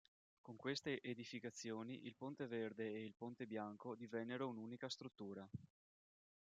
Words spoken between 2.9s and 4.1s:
e il Ponte Bianco